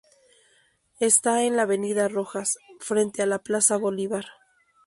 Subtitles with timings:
[0.99, 4.25] Está en la avenida Rojas, frente a la plaza Bolívar.